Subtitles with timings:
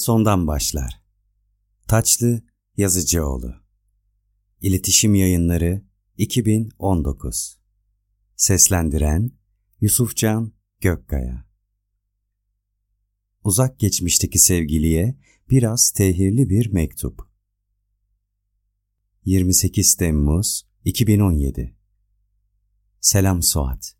[0.00, 1.02] sondan başlar.
[1.88, 2.42] Taçlı
[2.76, 3.54] Yazıcıoğlu
[4.60, 5.82] İletişim Yayınları
[6.16, 7.58] 2019
[8.36, 9.32] Seslendiren
[9.80, 11.46] Yusufcan Gökkaya
[13.44, 15.18] Uzak geçmişteki sevgiliye
[15.50, 17.30] biraz tehirli bir mektup.
[19.24, 21.76] 28 Temmuz 2017
[23.00, 23.96] Selam Suat.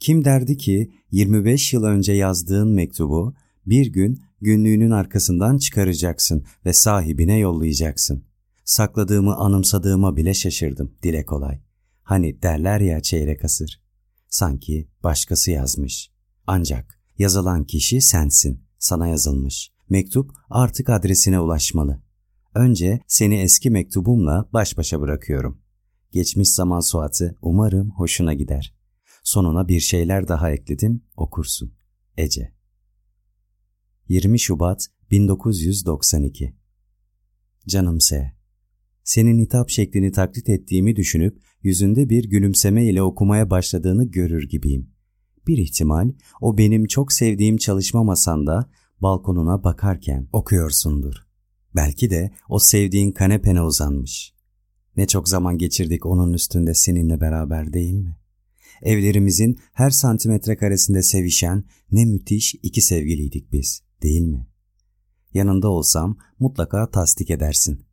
[0.00, 3.34] Kim derdi ki 25 yıl önce yazdığın mektubu
[3.66, 8.24] bir gün günlüğünün arkasından çıkaracaksın ve sahibine yollayacaksın.
[8.64, 11.60] Sakladığımı anımsadığıma bile şaşırdım dile kolay.
[12.02, 13.82] Hani derler ya çeyrek asır.
[14.28, 16.10] Sanki başkası yazmış.
[16.46, 19.72] Ancak yazılan kişi sensin, sana yazılmış.
[19.88, 22.02] Mektup artık adresine ulaşmalı.
[22.54, 25.60] Önce seni eski mektubumla baş başa bırakıyorum.
[26.12, 28.74] Geçmiş zaman Suat'ı umarım hoşuna gider.
[29.22, 31.74] Sonuna bir şeyler daha ekledim, okursun.
[32.16, 32.53] Ece
[34.08, 36.54] 20 Şubat 1992
[37.68, 38.32] Canım S.
[39.04, 44.90] Senin hitap şeklini taklit ettiğimi düşünüp yüzünde bir gülümseme ile okumaya başladığını görür gibiyim.
[45.46, 51.14] Bir ihtimal o benim çok sevdiğim çalışma masanda balkonuna bakarken okuyorsundur.
[51.76, 54.34] Belki de o sevdiğin kanepene uzanmış.
[54.96, 58.16] Ne çok zaman geçirdik onun üstünde seninle beraber değil mi?
[58.82, 64.46] Evlerimizin her santimetre karesinde sevişen ne müthiş iki sevgiliydik biz, değil mi?
[65.34, 67.84] Yanında olsam mutlaka tasdik edersin.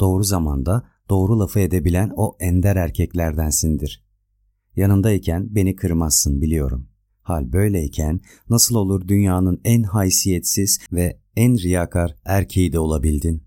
[0.00, 4.04] Doğru zamanda doğru lafı edebilen o ender erkeklerdensindir.
[4.76, 6.88] Yanındayken beni kırmazsın biliyorum.
[7.22, 13.42] Hal böyleyken nasıl olur dünyanın en haysiyetsiz ve en riyakar erkeği de olabildin?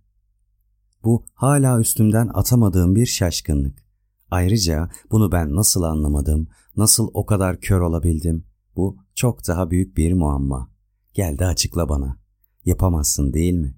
[1.03, 3.83] Bu hala üstümden atamadığım bir şaşkınlık.
[4.31, 6.47] Ayrıca bunu ben nasıl anlamadım,
[6.77, 8.45] nasıl o kadar kör olabildim?
[8.75, 10.72] Bu çok daha büyük bir muamma.
[11.13, 12.19] Gel de açıkla bana.
[12.65, 13.75] Yapamazsın değil mi?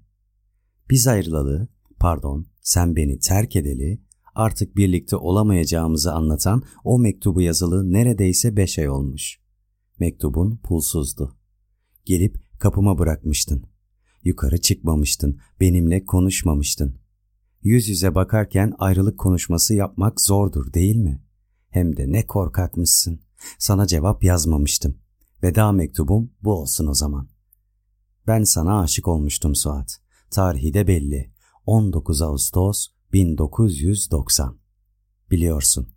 [0.90, 4.00] Biz ayrılalı, pardon sen beni terk edeli,
[4.34, 9.38] artık birlikte olamayacağımızı anlatan o mektubu yazılı neredeyse beş ay olmuş.
[9.98, 11.36] Mektubun pulsuzdu.
[12.04, 13.64] Gelip kapıma bırakmıştın.
[14.24, 16.98] Yukarı çıkmamıştın, benimle konuşmamıştın.
[17.62, 21.22] Yüz yüze bakarken ayrılık konuşması yapmak zordur değil mi?
[21.68, 23.20] Hem de ne korkakmışsın.
[23.58, 24.98] Sana cevap yazmamıştım.
[25.42, 27.28] Veda mektubum bu olsun o zaman.
[28.26, 30.00] Ben sana aşık olmuştum Suat.
[30.30, 31.30] Tarihi de belli.
[31.66, 34.58] 19 Ağustos 1990.
[35.30, 35.88] Biliyorsun.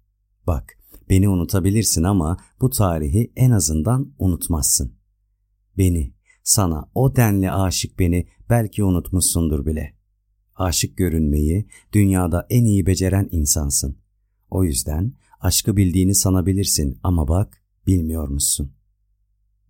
[0.47, 0.77] Bak,
[1.09, 4.93] beni unutabilirsin ama bu tarihi en azından unutmazsın.
[5.77, 6.13] Beni,
[6.43, 9.95] sana o denli aşık beni belki unutmuşsundur bile.
[10.55, 13.97] Aşık görünmeyi dünyada en iyi beceren insansın.
[14.49, 18.71] O yüzden aşkı bildiğini sanabilirsin ama bak bilmiyor musun?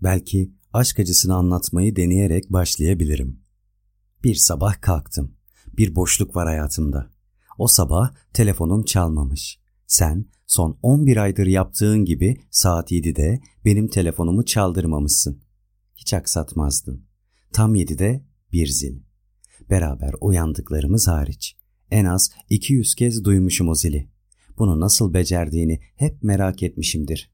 [0.03, 3.39] Belki aşk acısını anlatmayı deneyerek başlayabilirim.
[4.23, 5.35] Bir sabah kalktım.
[5.77, 7.11] Bir boşluk var hayatımda.
[7.57, 9.59] O sabah telefonum çalmamış.
[9.87, 15.41] Sen son 11 aydır yaptığın gibi saat 7'de benim telefonumu çaldırmamışsın.
[15.95, 17.05] Hiç aksatmazdın.
[17.51, 18.99] Tam 7'de bir zil.
[19.69, 21.55] Beraber uyandıklarımız hariç.
[21.91, 24.09] En az 200 kez duymuşum o zili.
[24.57, 27.31] Bunu nasıl becerdiğini hep merak etmişimdir.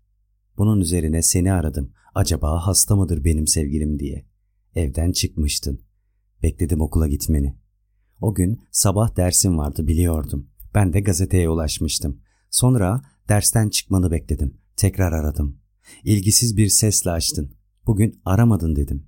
[0.57, 1.91] Bunun üzerine seni aradım.
[2.15, 4.25] Acaba hasta mıdır benim sevgilim diye.
[4.75, 5.81] Evden çıkmıştın.
[6.43, 7.55] Bekledim okula gitmeni.
[8.21, 10.49] O gün sabah dersim vardı biliyordum.
[10.75, 12.21] Ben de gazeteye ulaşmıştım.
[12.49, 14.57] Sonra dersten çıkmanı bekledim.
[14.75, 15.59] Tekrar aradım.
[16.03, 17.55] İlgisiz bir sesle açtın.
[17.85, 19.07] Bugün aramadın dedim.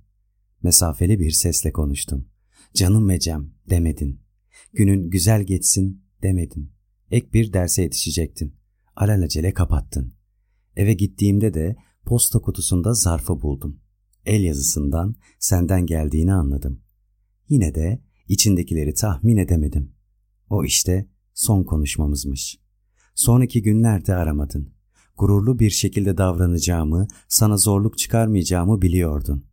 [0.62, 2.28] Mesafeli bir sesle konuştun.
[2.74, 4.20] Canım Mecem demedin.
[4.72, 6.72] Günün güzel geçsin demedin.
[7.10, 8.54] Ek bir derse yetişecektin.
[8.96, 10.17] Alelacele kapattın.
[10.78, 13.80] Eve gittiğimde de posta kutusunda zarfı buldum.
[14.26, 16.80] El yazısından senden geldiğini anladım.
[17.48, 19.92] Yine de içindekileri tahmin edemedim.
[20.50, 22.58] O işte son konuşmamızmış.
[23.14, 24.72] Sonraki günlerde aramadın.
[25.16, 29.44] Gururlu bir şekilde davranacağımı, sana zorluk çıkarmayacağımı biliyordun.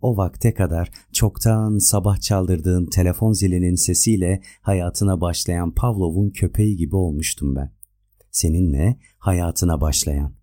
[0.00, 7.56] O vakte kadar çoktan sabah çaldırdığın telefon zilinin sesiyle hayatına başlayan Pavlov'un köpeği gibi olmuştum
[7.56, 7.72] ben.
[8.30, 10.41] Seninle hayatına başlayan.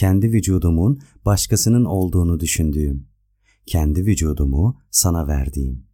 [0.00, 3.06] Kendi vücudumun başkasının olduğunu düşündüğüm.
[3.66, 5.86] Kendi vücudumu sana verdiğim.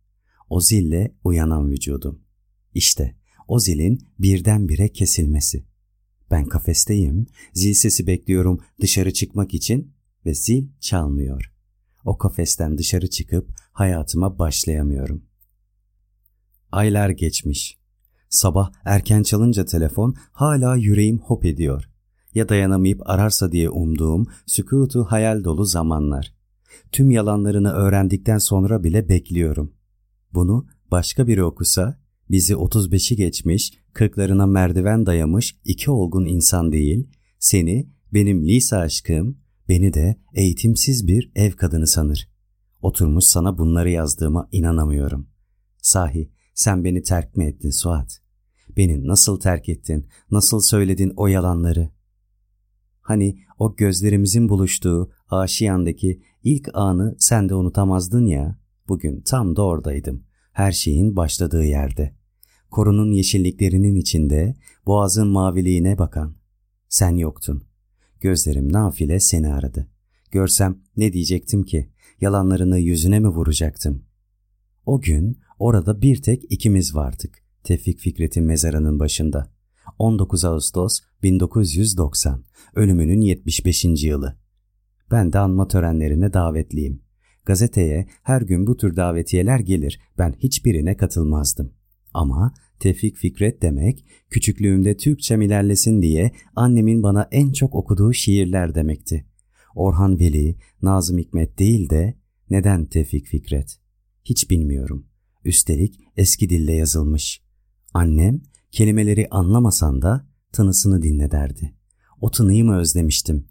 [0.51, 2.21] O zille uyanan vücudum.
[2.75, 3.17] İşte
[3.49, 5.65] o zilin birdenbire kesilmesi.
[6.31, 9.93] Ben kafesteyim, zil sesi bekliyorum dışarı çıkmak için
[10.27, 11.53] ve zil çalmıyor.
[12.05, 15.25] O kafesten dışarı çıkıp hayatıma başlayamıyorum.
[16.73, 17.79] Aylar geçmiş.
[18.29, 21.96] Sabah erken çalınca telefon hala yüreğim hop ediyor.
[22.37, 26.35] Ya dayanamayıp ararsa diye umduğum sükutu hayal dolu zamanlar.
[26.93, 29.73] Tüm yalanlarını öğrendikten sonra bile bekliyorum.
[30.35, 31.99] Bunu başka biri okusa
[32.31, 39.39] bizi 35'i geçmiş, kırklarına merdiven dayamış iki olgun insan değil, seni benim lise aşkım,
[39.69, 42.29] beni de eğitimsiz bir ev kadını sanır.
[42.83, 45.29] Oturmuş sana bunları yazdığıma inanamıyorum.
[45.83, 48.21] Sahi sen beni terk mi ettin Suat?
[48.77, 51.96] Beni nasıl terk ettin, nasıl söyledin o yalanları?
[53.07, 58.59] Hani o gözlerimizin buluştuğu Aşiyan'daki ilk anı sen de unutamazdın ya.
[58.89, 60.23] Bugün tam da oradaydım.
[60.53, 62.15] Her şeyin başladığı yerde.
[62.71, 64.55] Korunun yeşilliklerinin içinde,
[64.87, 66.37] boğazın maviliğine bakan.
[66.89, 67.63] Sen yoktun.
[68.21, 69.89] Gözlerim nafile seni aradı.
[70.31, 71.91] Görsem ne diyecektim ki?
[72.21, 74.03] Yalanlarını yüzüne mi vuracaktım?
[74.87, 77.43] O gün orada bir tek ikimiz vardık.
[77.65, 79.51] Tevfik Fikret'in mezarının başında.
[79.99, 83.85] 19 Ağustos 1990, ölümünün 75.
[83.85, 84.37] yılı.
[85.11, 87.03] Ben de anma törenlerine davetliyim.
[87.45, 91.73] Gazeteye her gün bu tür davetiyeler gelir, ben hiçbirine katılmazdım.
[92.15, 99.27] Ama Tevfik Fikret demek, küçüklüğümde Türkçem ilerlesin diye annemin bana en çok okuduğu şiirler demekti.
[99.75, 102.15] Orhan Veli, Nazım Hikmet değil de
[102.51, 103.79] neden Tevfik Fikret?
[104.25, 105.07] Hiç bilmiyorum.
[105.45, 107.43] Üstelik eski dilde yazılmış.
[107.95, 108.41] Annem
[108.71, 110.27] kelimeleri anlamasan da
[110.57, 111.75] tınısını dinle derdi.
[112.21, 113.47] O tınıyı mı özlemiştim?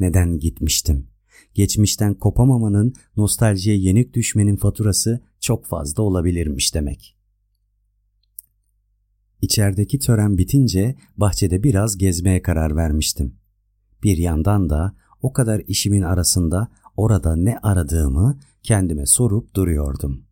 [0.00, 1.08] Neden gitmiştim?
[1.54, 7.16] Geçmişten kopamamanın, nostaljiye yenik düşmenin faturası çok fazla olabilirmiş demek.
[9.40, 13.34] İçerideki tören bitince bahçede biraz gezmeye karar vermiştim.
[14.02, 20.24] Bir yandan da o kadar işimin arasında orada ne aradığımı kendime sorup duruyordum.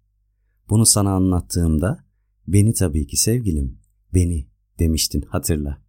[0.71, 2.05] Bunu sana anlattığımda
[2.49, 3.79] beni tabii ki sevgilim,
[4.15, 4.47] beni
[4.79, 5.86] demiştin hatırla.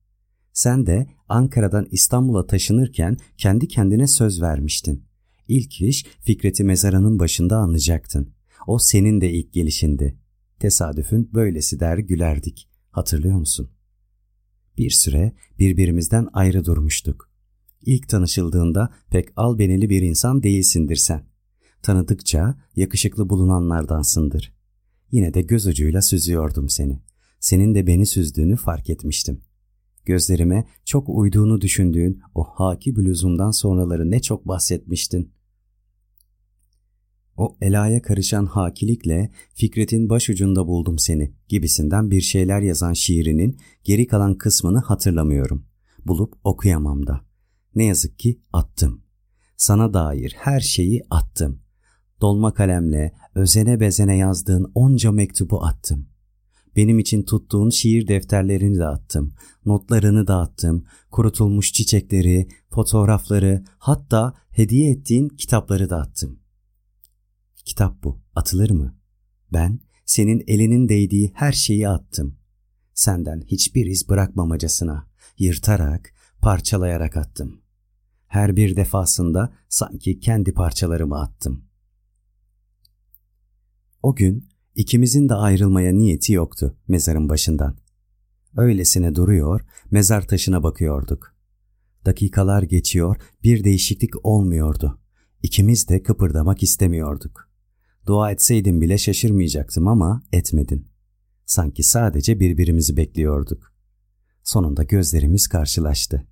[0.57, 5.03] Sen de Ankara'dan İstanbul'a taşınırken kendi kendine söz vermiştin.
[5.47, 8.33] İlk iş Fikret'i mezarının başında anlayacaktın.
[8.67, 10.17] O senin de ilk gelişindi.
[10.59, 12.69] Tesadüfün böylesi der gülerdik.
[12.91, 13.69] Hatırlıyor musun?
[14.77, 17.31] Bir süre birbirimizden ayrı durmuştuk.
[17.81, 21.23] İlk tanışıldığında pek albenili bir insan değilsindir sen.
[21.81, 24.53] Tanıdıkça yakışıklı bulunanlardansındır.
[25.11, 27.01] Yine de göz ucuyla süzüyordum seni.
[27.39, 29.46] Senin de beni süzdüğünü fark etmiştim.
[30.07, 35.31] Gözlerime çok uyduğunu düşündüğün o haki bluzumdan sonraları ne çok bahsetmiştin.
[37.37, 44.37] O elaya karışan hakilikle Fikret'in başucunda buldum seni gibisinden bir şeyler yazan şiirinin geri kalan
[44.37, 45.65] kısmını hatırlamıyorum.
[46.05, 47.21] Bulup okuyamam da.
[47.75, 49.01] Ne yazık ki attım.
[49.57, 51.61] Sana dair her şeyi attım.
[52.21, 56.07] Dolma kalemle özene bezene yazdığın onca mektubu attım.
[56.77, 59.33] Benim için tuttuğun şiir defterlerini de attım.
[59.65, 60.85] Notlarını da attım.
[61.11, 66.39] Kurutulmuş çiçekleri, fotoğrafları, hatta hediye ettiğin kitapları da attım.
[67.65, 68.97] Kitap bu, atılır mı?
[69.53, 72.37] Ben senin elinin değdiği her şeyi attım.
[72.93, 75.07] Senden hiçbir iz bırakmamacasına,
[75.37, 77.61] yırtarak, parçalayarak attım.
[78.27, 81.65] Her bir defasında sanki kendi parçalarımı attım.
[84.03, 87.77] O gün ikimizin de ayrılmaya niyeti yoktu mezarın başından.
[88.57, 91.35] Öylesine duruyor, mezar taşına bakıyorduk.
[92.05, 94.99] Dakikalar geçiyor, bir değişiklik olmuyordu.
[95.43, 97.49] İkimiz de kıpırdamak istemiyorduk.
[98.05, 100.87] Dua etseydim bile şaşırmayacaktım ama etmedin.
[101.45, 103.73] Sanki sadece birbirimizi bekliyorduk.
[104.43, 106.27] Sonunda gözlerimiz karşılaştı.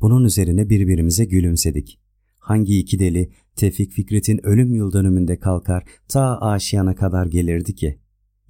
[0.00, 2.00] Bunun üzerine birbirimize gülümsedik.
[2.38, 7.98] Hangi iki deli Tevfik Fikret'in ölüm yıl dönümünde kalkar ta aşiyana kadar gelirdi ki?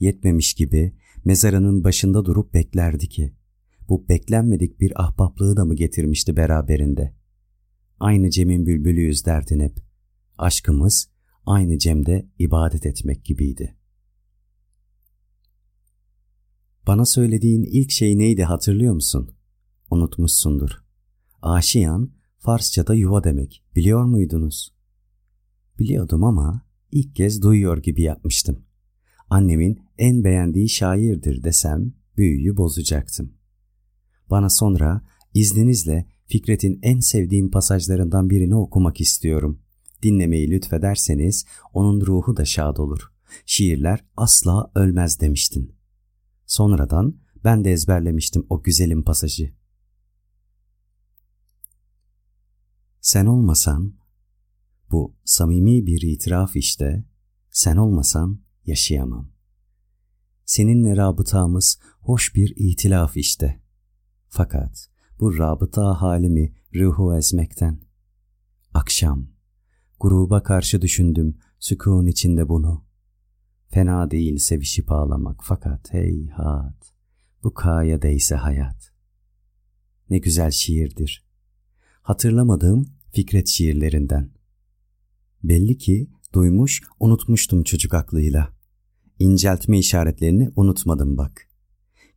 [0.00, 3.34] Yetmemiş gibi mezarının başında durup beklerdi ki.
[3.88, 7.14] Bu beklenmedik bir ahbaplığı da mı getirmişti beraberinde?
[8.00, 9.76] Aynı Cem'in bülbülüyüz derdin hep.
[10.38, 11.08] Aşkımız
[11.46, 13.76] aynı Cem'de ibadet etmek gibiydi.
[16.86, 19.30] Bana söylediğin ilk şey neydi hatırlıyor musun?
[19.90, 20.70] Unutmuşsundur.
[21.42, 23.64] Aşiyan Farsçada yuva demek.
[23.76, 24.75] Biliyor muydunuz?
[25.78, 28.64] Biliyordum ama ilk kez duyuyor gibi yapmıştım.
[29.30, 33.32] Annemin en beğendiği şairdir desem büyüyü bozacaktım.
[34.30, 35.02] Bana sonra
[35.34, 39.60] izninizle Fikret'in en sevdiğim pasajlarından birini okumak istiyorum.
[40.02, 43.12] Dinlemeyi lütfederseniz onun ruhu da şad olur.
[43.46, 45.72] Şiirler asla ölmez demiştin.
[46.46, 49.52] Sonradan ben de ezberlemiştim o güzelim pasajı.
[53.00, 53.94] Sen olmasan,
[54.90, 57.04] bu samimi bir itiraf işte,
[57.50, 59.30] sen olmasan yaşayamam.
[60.44, 63.60] Seninle rabıtamız hoş bir itilaf işte.
[64.28, 64.88] Fakat
[65.20, 67.80] bu rabıta halimi ruhu ezmekten.
[68.74, 69.28] Akşam,
[70.00, 72.84] gruba karşı düşündüm sükun içinde bunu.
[73.68, 76.94] Fena değil sevişip ağlamak fakat heyhat
[77.42, 78.92] bu kaya değse hayat.
[80.10, 81.26] Ne güzel şiirdir.
[82.02, 84.35] Hatırlamadığım Fikret şiirlerinden.
[85.48, 88.48] Belli ki duymuş unutmuştum çocuk aklıyla.
[89.18, 91.48] İnceltme işaretlerini unutmadım bak.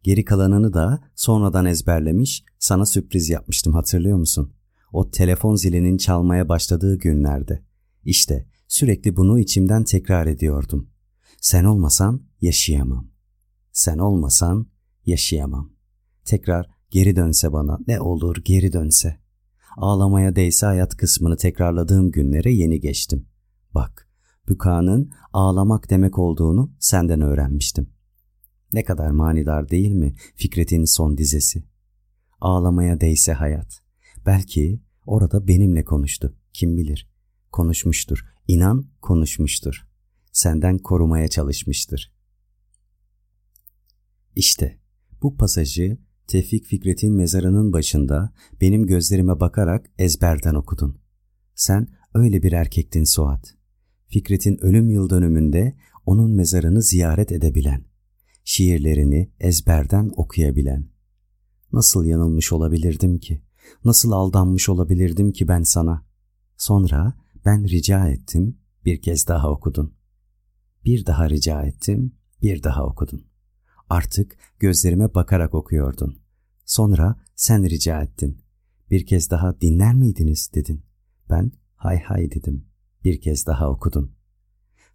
[0.04, 4.54] Geri kalanını da sonradan ezberlemiş sana sürpriz yapmıştım hatırlıyor musun?
[4.94, 7.64] O telefon zilinin çalmaya başladığı günlerde.
[8.06, 10.90] İşte sürekli bunu içimden tekrar ediyordum.
[11.42, 13.12] Sen olmasan yaşayamam.
[13.72, 14.68] Sen olmasan
[15.06, 15.74] yaşayamam.
[16.26, 19.18] Tekrar geri dönse bana ne olur geri dönse.
[19.82, 23.26] Ağlamaya değse hayat kısmını tekrarladığım günlere yeni geçtim.
[23.76, 24.10] Bak,
[24.48, 27.90] bükanın ağlamak demek olduğunu senden öğrenmiştim.
[28.74, 31.64] Ne kadar manidar değil mi Fikret'in son dizesi?
[32.42, 33.82] Ağlamaya değse hayat.
[34.26, 36.36] Belki orada benimle konuştu.
[36.54, 37.10] Kim bilir.
[37.52, 38.26] Konuşmuştur.
[38.48, 39.88] İnan konuşmuştur.
[40.32, 42.14] Senden korumaya çalışmıştır.
[44.36, 44.80] İşte
[45.22, 45.98] bu pasajı
[46.30, 50.98] Tevfik Fikret'in mezarının başında benim gözlerime bakarak ezberden okudun.
[51.56, 53.56] Sen öyle bir erkektin Suat.
[54.08, 57.86] Fikret'in ölüm yıl dönümünde onun mezarını ziyaret edebilen,
[58.44, 60.90] şiirlerini ezberden okuyabilen.
[61.74, 63.42] Nasıl yanılmış olabilirdim ki?
[63.86, 66.06] Nasıl aldanmış olabilirdim ki ben sana?
[66.58, 67.14] Sonra
[67.46, 69.94] ben rica ettim, bir kez daha okudun.
[70.86, 73.29] Bir daha rica ettim, bir daha okudun.
[73.90, 76.20] Artık gözlerime bakarak okuyordun.
[76.66, 78.42] Sonra sen rica ettin.
[78.90, 80.84] Bir kez daha dinler miydiniz dedin.
[81.30, 82.66] Ben hay hay dedim.
[83.04, 84.12] Bir kez daha okudun.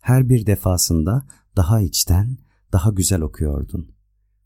[0.00, 2.38] Her bir defasında daha içten,
[2.72, 3.94] daha güzel okuyordun.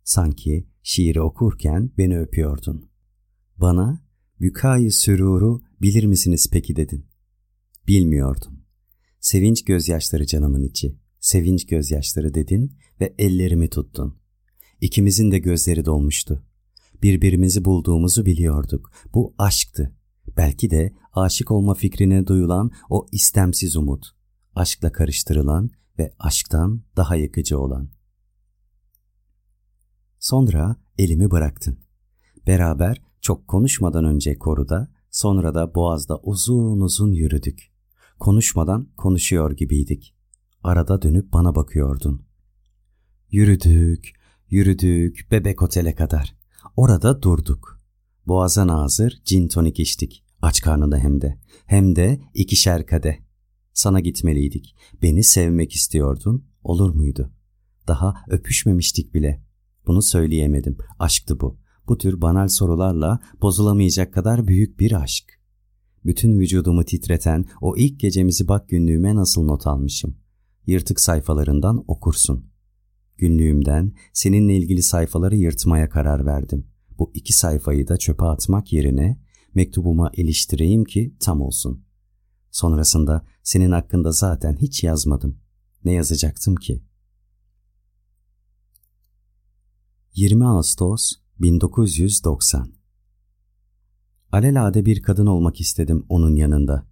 [0.05, 2.91] Sanki şiiri okurken beni öpüyordun.
[3.57, 4.03] Bana
[4.41, 7.07] bükayı süruru bilir misiniz peki dedin.
[7.87, 8.65] Bilmiyordum.
[9.21, 10.99] Sevinç gözyaşları canımın içi.
[11.21, 14.19] Sevinç gözyaşları dedin ve ellerimi tuttun.
[14.81, 16.43] İkimizin de gözleri dolmuştu.
[17.03, 18.91] Birbirimizi bulduğumuzu biliyorduk.
[19.15, 19.95] Bu aşktı.
[20.37, 24.07] Belki de aşık olma fikrine duyulan o istemsiz umut.
[24.55, 27.89] Aşkla karıştırılan ve aşktan daha yakıcı olan.
[30.19, 31.79] Sonra elimi bıraktın.
[32.47, 37.73] Beraber çok konuşmadan önce koruda, sonra da boğazda uzun uzun yürüdük.
[38.19, 40.15] Konuşmadan konuşuyor gibiydik.
[40.63, 42.23] Arada dönüp bana bakıyordun.
[43.31, 44.18] Yürüdük,
[44.51, 46.37] yürüdük bebek otele kadar.
[46.77, 47.81] Orada durduk.
[48.27, 50.25] Boğaza nazır cin tonik içtik.
[50.43, 51.39] Aç karnında hem de.
[51.67, 53.19] Hem de ikişer kade.
[53.73, 54.77] Sana gitmeliydik.
[55.03, 56.45] Beni sevmek istiyordun.
[56.63, 57.33] Olur muydu?
[57.89, 59.43] Daha öpüşmemiştik bile.
[59.87, 60.79] Bunu söyleyemedim.
[60.99, 61.59] Aşktı bu.
[61.89, 65.25] Bu tür banal sorularla bozulamayacak kadar büyük bir aşk.
[66.05, 70.17] Bütün vücudumu titreten o ilk gecemizi bak günlüğüme nasıl not almışım.
[70.67, 72.48] Yırtık sayfalarından okursun.
[73.19, 76.67] Günlüğümden seninle ilgili sayfaları yırtmaya karar verdim.
[76.99, 79.21] Bu iki sayfayı da çöpe atmak yerine
[79.55, 81.85] mektubuma iliştireyim ki tam olsun.
[82.51, 85.39] Sonrasında senin hakkında zaten hiç yazmadım.
[85.85, 86.83] Ne yazacaktım ki?
[90.15, 92.73] 20 Ağustos 1990
[94.33, 96.87] Alelade bir kadın olmak istedim onun yanında.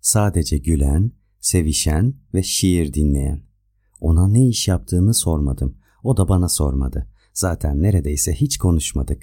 [0.00, 3.49] Sadece gülen, sevişen ve şiir dinleyen.
[4.00, 5.76] Ona ne iş yaptığını sormadım.
[6.02, 7.06] O da bana sormadı.
[7.34, 9.22] Zaten neredeyse hiç konuşmadık.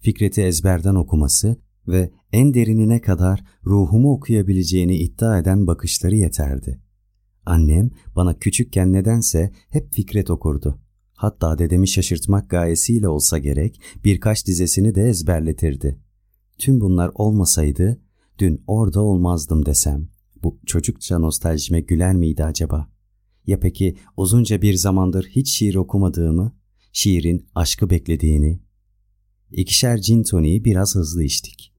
[0.00, 1.56] Fikret'i ezberden okuması
[1.88, 6.80] ve en derinine kadar ruhumu okuyabileceğini iddia eden bakışları yeterdi.
[7.46, 10.80] Annem bana küçükken nedense hep Fikret okurdu.
[11.14, 16.00] Hatta dedemi şaşırtmak gayesiyle olsa gerek birkaç dizesini de ezberletirdi.
[16.58, 18.00] Tüm bunlar olmasaydı
[18.38, 20.08] dün orada olmazdım desem.
[20.42, 22.89] Bu çocukça nostaljime güler miydi acaba?
[23.46, 26.56] Ya peki uzunca bir zamandır hiç şiir okumadığımı,
[26.92, 28.60] şiirin aşkı beklediğini?
[29.50, 31.72] İkişer cin toniği biraz hızlı içtik.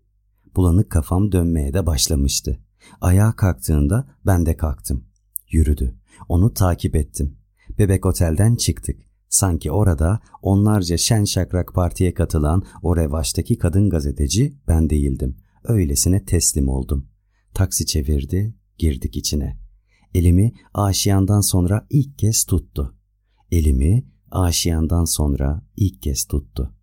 [0.55, 2.59] Bulanık kafam dönmeye de başlamıştı.
[3.01, 5.05] Ayağa kalktığında ben de kalktım.
[5.51, 5.95] Yürüdü.
[6.29, 7.37] Onu takip ettim.
[7.77, 8.99] Bebek otelden çıktık.
[9.29, 15.37] Sanki orada onlarca şen şakrak partiye katılan o revaçtaki kadın gazeteci ben değildim.
[15.63, 17.07] Öylesine teslim oldum.
[17.53, 19.60] Taksi çevirdi, girdik içine.
[20.13, 22.95] Elimi aşiyandan sonra ilk kez tuttu.
[23.51, 26.73] Elimi aşiyandan sonra ilk kez tuttu.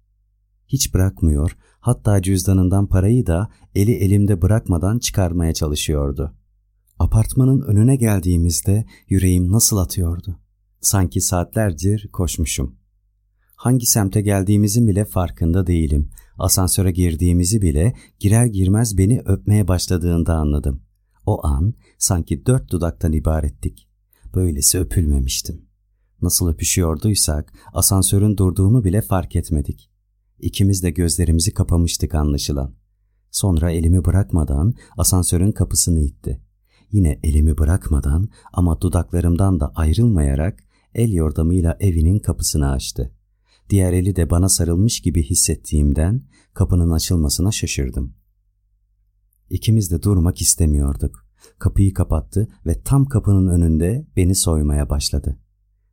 [0.67, 6.35] Hiç bırakmıyor, hatta cüzdanından parayı da eli elimde bırakmadan çıkarmaya çalışıyordu.
[6.99, 10.39] Apartmanın önüne geldiğimizde yüreğim nasıl atıyordu.
[10.81, 12.77] Sanki saatlerdir koşmuşum.
[13.57, 16.11] Hangi semte geldiğimizin bile farkında değilim.
[16.39, 20.83] Asansöre girdiğimizi bile girer girmez beni öpmeye başladığında anladım.
[21.29, 23.89] O an sanki dört dudaktan ibarettik.
[24.35, 25.63] Böylesi öpülmemiştim.
[26.23, 29.91] Nasıl öpüşüyorduysak asansörün durduğunu bile fark etmedik.
[30.39, 32.75] İkimiz de gözlerimizi kapamıştık anlaşılan.
[33.31, 36.43] Sonra elimi bırakmadan asansörün kapısını itti.
[36.93, 43.13] Yine elimi bırakmadan ama dudaklarımdan da ayrılmayarak el yordamıyla evinin kapısını açtı.
[43.71, 46.23] Diğer eli de bana sarılmış gibi hissettiğimden
[46.55, 48.15] kapının açılmasına şaşırdım.
[49.51, 51.27] İkimiz de durmak istemiyorduk.
[51.59, 55.39] Kapıyı kapattı ve tam kapının önünde beni soymaya başladı.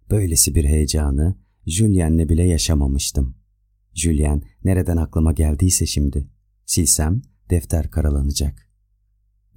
[0.10, 1.36] Böylesi bir heyecanı
[1.66, 3.36] Julien'le bile yaşamamıştım.
[3.94, 6.30] Julien nereden aklıma geldiyse şimdi.
[6.66, 8.70] Silsem defter karalanacak.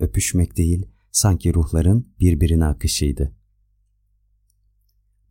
[0.00, 3.34] Öpüşmek değil, sanki ruhların birbirine akışıydı.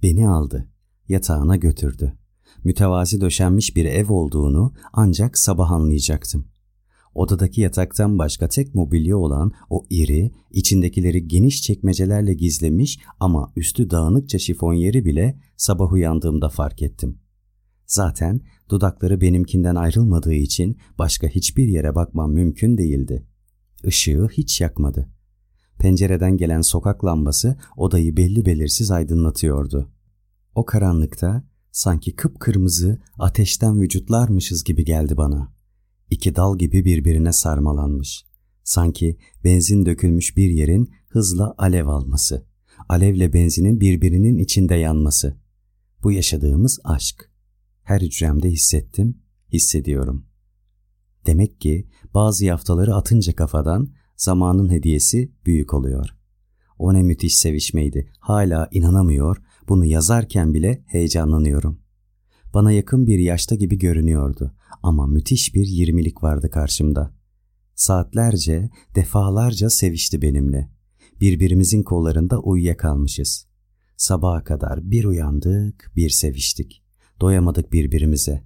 [0.04, 0.70] Beni aldı,
[1.08, 2.14] yatağına götürdü.
[2.64, 6.48] Mütevazi döşenmiş bir ev olduğunu ancak sabah anlayacaktım.
[7.18, 14.40] Odadaki yataktan başka tek mobilya olan o iri, içindekileri geniş çekmecelerle gizlemiş ama üstü dağınıkça
[14.40, 17.20] şifonyeri bile sabah uyandığımda fark ettim.
[17.86, 23.28] Zaten dudakları benimkinden ayrılmadığı için başka hiçbir yere bakmam mümkün değildi.
[23.84, 25.10] Işığı hiç yakmadı.
[25.80, 29.92] Pencereden gelen sokak lambası odayı belli belirsiz aydınlatıyordu.
[30.56, 35.57] O karanlıkta sanki kıpkırmızı ateşten vücutlarmışız gibi geldi bana.
[36.10, 38.26] İki dal gibi birbirine sarmalanmış.
[38.64, 42.46] Sanki benzin dökülmüş bir yerin hızla alev alması.
[42.90, 45.38] Alevle benzinin birbirinin içinde yanması.
[46.04, 47.32] Bu yaşadığımız aşk.
[47.84, 49.18] Her hücremde hissettim,
[49.54, 50.26] hissediyorum.
[51.26, 56.10] Demek ki bazı yaftaları atınca kafadan zamanın hediyesi büyük oluyor.
[56.80, 58.12] O ne müthiş sevişmeydi.
[58.20, 59.38] Hala inanamıyor,
[59.70, 61.80] bunu yazarken bile heyecanlanıyorum.
[62.54, 67.14] Bana yakın bir yaşta gibi görünüyordu ama müthiş bir yirmilik vardı karşımda.
[67.76, 70.72] Saatlerce, defalarca sevişti benimle.
[71.22, 73.48] Birbirimizin kollarında uyuyakalmışız.
[73.98, 76.84] Sabaha kadar bir uyandık, bir seviştik.
[77.22, 78.44] Doyamadık birbirimize.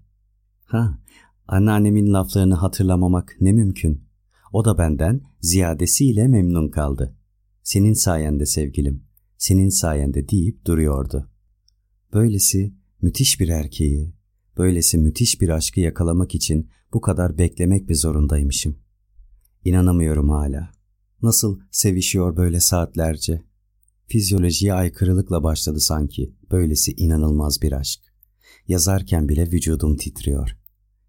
[0.66, 1.00] Ha,
[1.48, 4.04] anneannemin laflarını hatırlamamak ne mümkün.
[4.54, 7.16] O da benden ziyadesiyle memnun kaldı.
[7.64, 9.04] Senin sayende sevgilim,
[9.38, 11.30] senin sayende deyip duruyordu.
[12.14, 14.14] Böylesi müthiş bir erkeği,
[14.58, 18.78] böylesi müthiş bir aşkı yakalamak için bu kadar beklemek bir zorundaymışım.
[19.66, 20.72] İnanamıyorum hala.
[21.22, 23.42] Nasıl sevişiyor böyle saatlerce?
[24.08, 28.02] Fizyolojiye aykırılıkla başladı sanki böylesi inanılmaz bir aşk.
[28.68, 30.58] Yazarken bile vücudum titriyor.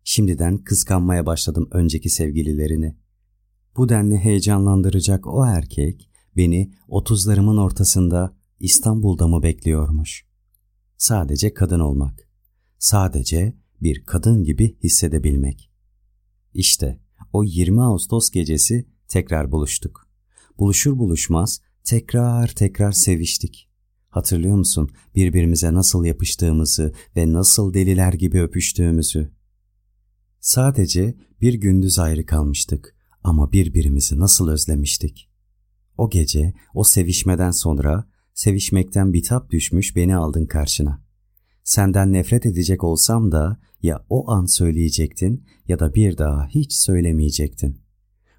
[0.05, 2.97] Şimdiden kıskanmaya başladım önceki sevgililerini.
[3.77, 10.32] Bu denli heyecanlandıracak o erkek beni otuzlarımın ortasında İstanbul'da mı bekliyormuş?
[11.03, 12.29] Sadece kadın olmak.
[12.79, 15.71] Sadece bir kadın gibi hissedebilmek.
[16.55, 17.01] İşte
[17.33, 20.09] o 20 Ağustos gecesi tekrar buluştuk.
[20.59, 23.69] Buluşur buluşmaz tekrar tekrar seviştik.
[24.09, 29.33] Hatırlıyor musun birbirimize nasıl yapıştığımızı ve nasıl deliler gibi öpüştüğümüzü?
[30.41, 35.31] Sadece bir gündüz ayrı kalmıştık ama birbirimizi nasıl özlemiştik.
[35.99, 38.12] O gece, o sevişmeden sonra,
[38.43, 41.03] sevişmekten bitap düşmüş beni aldın karşına.
[41.65, 47.79] Senden nefret edecek olsam da ya o an söyleyecektin ya da bir daha hiç söylemeyecektin.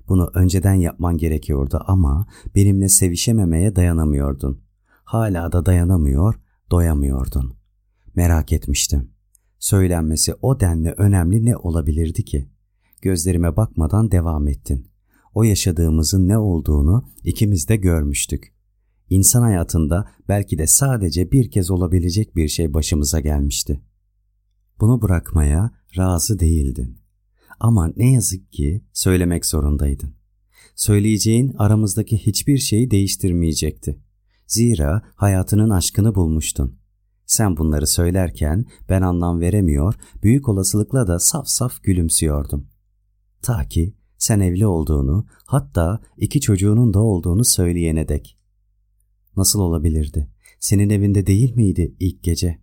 [0.07, 4.61] Bunu önceden yapman gerekiyordu ama benimle sevişememeye dayanamıyordun.
[5.03, 6.39] Hala da dayanamıyor,
[6.71, 7.53] doyamıyordun.
[8.15, 9.09] Merak etmiştim.
[9.59, 12.49] Söylenmesi o denli önemli ne olabilirdi ki?
[13.01, 14.87] Gözlerime bakmadan devam ettin.
[15.33, 18.52] O yaşadığımızın ne olduğunu ikimiz de görmüştük.
[19.09, 23.81] İnsan hayatında belki de sadece bir kez olabilecek bir şey başımıza gelmişti.
[24.79, 26.99] Bunu bırakmaya razı değildin.
[27.59, 30.15] Ama ne yazık ki söylemek zorundaydın.
[30.75, 33.99] Söyleyeceğin aramızdaki hiçbir şeyi değiştirmeyecekti.
[34.47, 36.79] Zira hayatının aşkını bulmuştun.
[37.25, 42.67] Sen bunları söylerken ben anlam veremiyor, büyük olasılıkla da saf saf gülümsüyordum.
[43.41, 48.37] Ta ki sen evli olduğunu, hatta iki çocuğunun da olduğunu söyleyene dek.
[49.37, 50.29] Nasıl olabilirdi?
[50.59, 52.59] Senin evinde değil miydi ilk gece?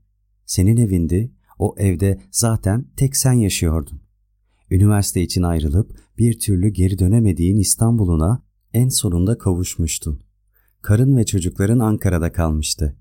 [0.47, 4.01] Senin evindi, o evde zaten tek sen yaşıyordun.
[4.71, 10.23] Üniversite için ayrılıp bir türlü geri dönemediğin İstanbul'una en sonunda kavuşmuştun.
[10.83, 12.97] Karın ve çocukların Ankara'da kalmıştı.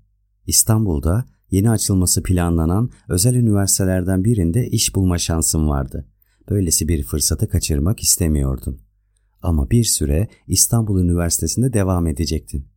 [0.46, 6.08] İstanbul'da yeni açılması planlanan özel üniversitelerden birinde iş bulma şansın vardı.
[6.50, 8.80] Böylesi bir fırsatı kaçırmak istemiyordun.
[9.42, 12.69] Ama bir süre İstanbul Üniversitesi'nde devam edecektin.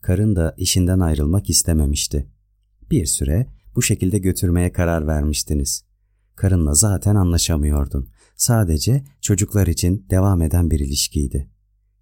[0.00, 2.26] Karın da işinden ayrılmak istememişti.
[2.90, 5.84] Bir süre bu şekilde götürmeye karar vermiştiniz.
[6.36, 8.08] Karınla zaten anlaşamıyordun.
[8.36, 11.50] Sadece çocuklar için devam eden bir ilişkiydi.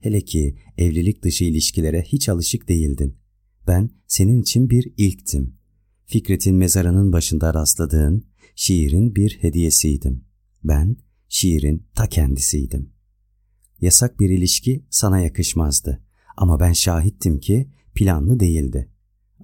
[0.01, 3.17] Hele ki evlilik dışı ilişkilere hiç alışık değildin.
[3.67, 5.57] Ben senin için bir ilktim.
[6.07, 10.25] Fikret'in mezarının başında rastladığın şiirin bir hediyesiydim.
[10.65, 10.97] Ben
[11.29, 12.93] şiirin ta kendisiydim.
[13.81, 16.03] Yasak bir ilişki sana yakışmazdı
[16.37, 18.91] ama ben şahittim ki planlı değildi.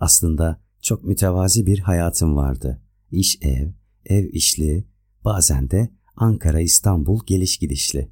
[0.00, 2.82] Aslında çok mütevazi bir hayatım vardı.
[3.10, 3.68] İş ev,
[4.06, 4.86] ev işli,
[5.24, 8.10] bazen de Ankara İstanbul geliş gidişli.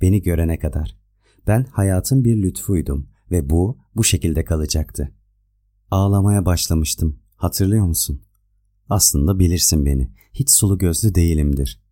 [0.00, 0.98] Beni görene kadar.
[1.46, 5.12] Ben hayatın bir lütfuydum ve bu bu şekilde kalacaktı.
[5.90, 7.18] Ağlamaya başlamıştım.
[7.36, 8.22] Hatırlıyor musun?
[8.88, 10.10] Aslında bilirsin beni.
[10.32, 11.82] Hiç sulu gözlü değilimdir.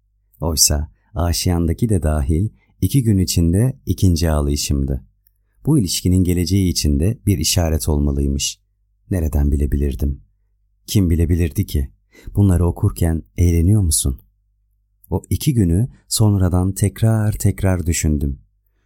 [0.40, 2.48] Oysa aşiyandaki de dahil
[2.80, 5.04] iki gün içinde ikinci ağlayışımdı.
[5.66, 8.60] Bu ilişkinin geleceği içinde bir işaret olmalıymış.
[9.10, 10.20] Nereden bilebilirdim?
[10.86, 11.90] Kim bilebilirdi ki?
[12.34, 14.20] Bunları okurken eğleniyor musun?
[15.10, 18.38] O iki günü sonradan tekrar tekrar düşündüm.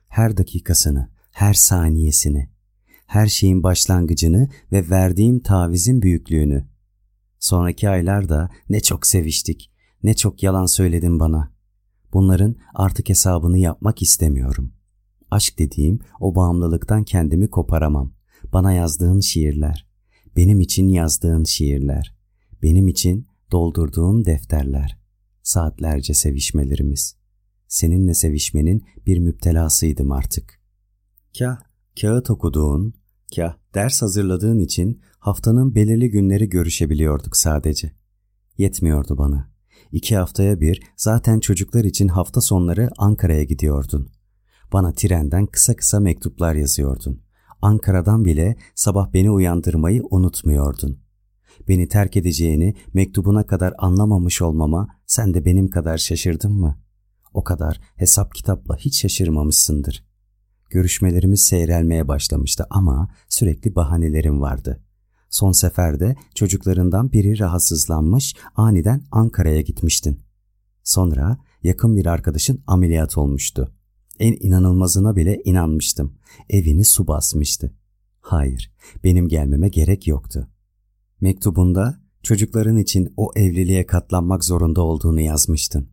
[0.08, 2.48] Her dakikasını, her saniyesini,
[3.06, 6.68] her şeyin başlangıcını ve verdiğim tavizin büyüklüğünü.
[7.38, 9.70] Sonraki aylarda ne çok seviştik,
[10.02, 11.52] ne çok yalan söyledin bana.
[12.12, 14.72] Bunların artık hesabını yapmak istemiyorum.
[15.30, 18.12] Aşk dediğim o bağımlılıktan kendimi koparamam.
[18.52, 19.86] Bana yazdığın şiirler,
[20.36, 22.16] benim için yazdığın şiirler,
[22.62, 24.98] benim için doldurduğun defterler,
[25.42, 27.16] saatlerce sevişmelerimiz.
[27.68, 30.60] Seninle sevişmenin bir müptelasıydım artık.
[31.38, 31.60] Kah
[32.00, 32.94] kağıt okuduğun,
[33.36, 37.92] kah ders hazırladığın için haftanın belirli günleri görüşebiliyorduk sadece.
[38.58, 39.50] Yetmiyordu bana.
[39.92, 44.10] İki haftaya bir zaten çocuklar için hafta sonları Ankara'ya gidiyordun.
[44.72, 47.22] Bana trenden kısa kısa mektuplar yazıyordun.
[47.62, 50.98] Ankara'dan bile sabah beni uyandırmayı unutmuyordun.
[51.68, 56.78] Beni terk edeceğini mektubuna kadar anlamamış olmama sen de benim kadar şaşırdın mı?
[57.34, 60.04] O kadar hesap kitapla hiç şaşırmamışsındır.
[60.70, 64.82] Görüşmelerimiz seyrelmeye başlamıştı ama sürekli bahanelerim vardı.
[65.30, 70.20] Son seferde çocuklarından biri rahatsızlanmış, aniden Ankara'ya gitmiştin.
[70.84, 73.74] Sonra yakın bir arkadaşın ameliyat olmuştu.
[74.20, 76.18] En inanılmazına bile inanmıştım.
[76.50, 77.74] Evini su basmıştı.
[78.20, 78.72] Hayır,
[79.04, 80.48] benim gelmeme gerek yoktu.
[81.20, 85.88] Mektubunda çocukların için o evliliğe katlanmak zorunda olduğunu yazmıştın.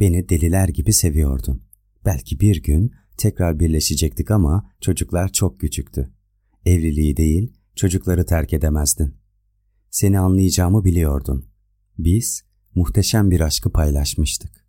[0.00, 1.62] Beni deliler gibi seviyordun.
[2.04, 6.12] Belki bir gün tekrar birleşecektik ama çocuklar çok küçüktü.
[6.66, 9.14] Evliliği değil, çocukları terk edemezdin.
[9.90, 11.44] Seni anlayacağımı biliyordun.
[11.98, 12.42] Biz
[12.74, 14.66] muhteşem bir aşkı paylaşmıştık.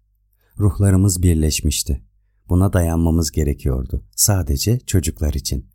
[0.60, 2.11] Ruhlarımız birleşmişti.
[2.52, 4.04] Buna dayanmamız gerekiyordu.
[4.16, 5.70] Sadece çocuklar için.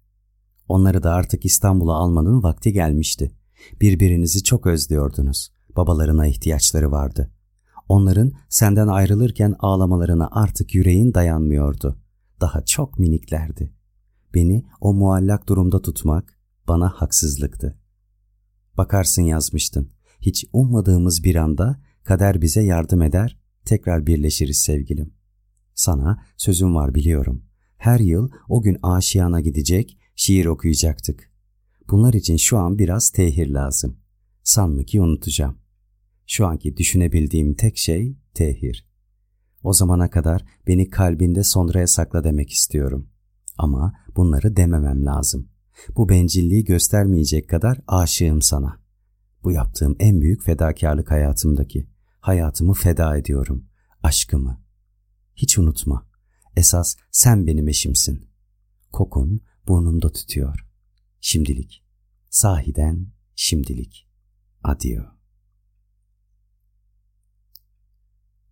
[0.68, 3.32] Onları da artık İstanbul'a almanın vakti gelmişti.
[3.80, 5.52] Birbirinizi çok özlüyordunuz.
[5.76, 7.30] Babalarına ihtiyaçları vardı.
[7.88, 11.98] Onların senden ayrılırken ağlamalarına artık yüreğin dayanmıyordu.
[12.40, 13.72] Daha çok miniklerdi.
[14.34, 17.78] Beni o muallak durumda tutmak bana haksızlıktı.
[18.76, 19.90] Bakarsın yazmıştın.
[20.20, 25.15] Hiç ummadığımız bir anda kader bize yardım eder, tekrar birleşiriz sevgilim.
[25.76, 27.42] Sana sözüm var biliyorum.
[27.76, 31.32] Her yıl o gün aşiyana gidecek, şiir okuyacaktık.
[31.90, 33.96] Bunlar için şu an biraz tehir lazım.
[34.42, 35.58] Sanma ki unutacağım.
[36.26, 38.88] Şu anki düşünebildiğim tek şey tehir.
[39.62, 43.08] O zamana kadar beni kalbinde sonraya sakla demek istiyorum.
[43.58, 45.48] Ama bunları dememem lazım.
[45.96, 48.80] Bu bencilliği göstermeyecek kadar aşığım sana.
[49.44, 51.88] Bu yaptığım en büyük fedakarlık hayatımdaki.
[52.20, 53.64] Hayatımı feda ediyorum.
[54.02, 54.65] Aşkımı.
[55.36, 56.06] Hiç unutma.
[56.56, 58.28] Esas sen benim eşimsin.
[58.92, 60.66] Kokun burnumda tütüyor.
[61.20, 61.84] Şimdilik.
[62.30, 64.08] Sahiden şimdilik.
[64.62, 65.02] Adio.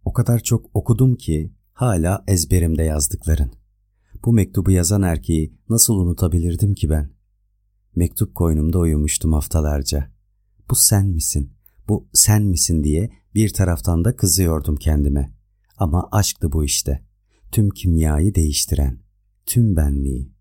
[0.05, 3.53] O kadar çok okudum ki hala ezberimde yazdıkların.
[4.25, 7.11] Bu mektubu yazan erkeği nasıl unutabilirdim ki ben?
[7.97, 10.13] Mektup koynumda uyumuştum haftalarca.
[10.71, 11.53] Bu sen misin?
[11.89, 15.34] Bu sen misin diye bir taraftan da kızıyordum kendime.
[15.77, 17.05] Ama aşktı bu işte.
[17.53, 18.99] Tüm kimyayı değiştiren,
[19.47, 20.33] tüm benliği.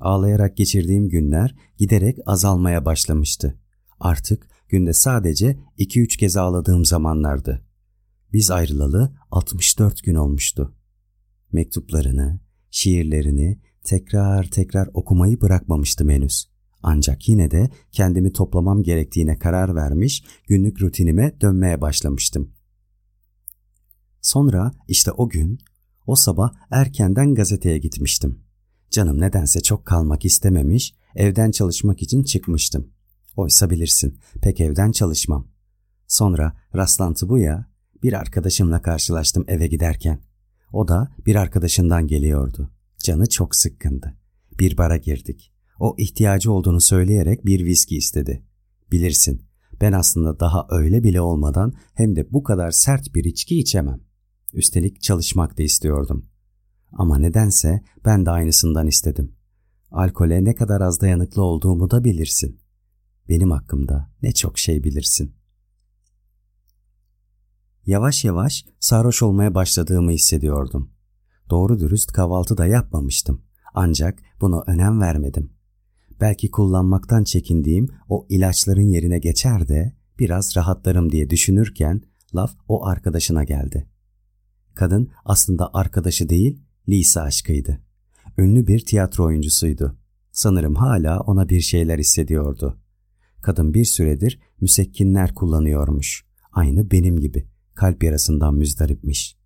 [0.00, 3.58] Ağlayarak geçirdiğim günler giderek azalmaya başlamıştı.
[4.00, 7.64] Artık günde sadece 2-3 kez ağladığım zamanlardı.
[8.32, 10.74] Biz ayrılalı 64 gün olmuştu.
[11.52, 16.48] Mektuplarını, şiirlerini tekrar tekrar okumayı bırakmamıştım henüz.
[16.82, 22.53] Ancak yine de kendimi toplamam gerektiğine karar vermiş, günlük rutinime dönmeye başlamıştım.
[24.24, 25.58] Sonra işte o gün,
[26.06, 28.38] o sabah erkenden gazeteye gitmiştim.
[28.90, 32.90] Canım nedense çok kalmak istememiş, evden çalışmak için çıkmıştım.
[33.36, 35.48] Oysa bilirsin, pek evden çalışmam.
[36.08, 37.66] Sonra rastlantı bu ya,
[38.02, 40.20] bir arkadaşımla karşılaştım eve giderken.
[40.72, 42.70] O da bir arkadaşından geliyordu.
[42.98, 44.14] Canı çok sıkkındı.
[44.58, 45.52] Bir bara girdik.
[45.78, 48.44] O ihtiyacı olduğunu söyleyerek bir viski istedi.
[48.92, 49.42] Bilirsin,
[49.80, 54.00] Ben aslında daha öyle bile olmadan hem de bu kadar sert bir içki içemem.
[54.54, 56.26] Üstelik çalışmak da istiyordum.
[56.92, 59.32] Ama nedense ben de aynısından istedim.
[59.90, 62.60] Alkole ne kadar az dayanıklı olduğumu da bilirsin.
[63.28, 65.34] Benim hakkımda ne çok şey bilirsin.
[67.86, 70.90] Yavaş yavaş sarhoş olmaya başladığımı hissediyordum.
[71.50, 73.42] Doğru dürüst kahvaltı da yapmamıştım.
[73.74, 75.52] Ancak buna önem vermedim.
[76.20, 82.02] Belki kullanmaktan çekindiğim o ilaçların yerine geçer de biraz rahatlarım diye düşünürken
[82.34, 83.93] laf o arkadaşına geldi.
[84.74, 87.80] Kadın aslında arkadaşı değil, Lisa aşkıydı.
[88.38, 89.98] Ünlü bir tiyatro oyuncusuydu.
[90.32, 92.78] Sanırım hala ona bir şeyler hissediyordu.
[93.42, 96.24] Kadın bir süredir müsekkinler kullanıyormuş.
[96.52, 99.36] Aynı benim gibi kalp yarasından müzdaripmiş.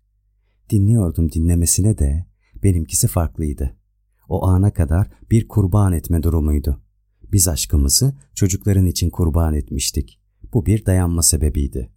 [0.69, 2.25] Dinliyordum dinlemesine de
[2.63, 3.75] benimkisi farklıydı.
[4.29, 6.81] O ana kadar bir kurban etme durumuydu.
[7.31, 10.19] Biz aşkımızı çocukların için kurban etmiştik.
[10.53, 11.91] Bu bir dayanma sebebiydi.